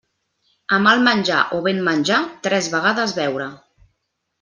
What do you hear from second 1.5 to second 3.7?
o ben menjar, tres vegades beure.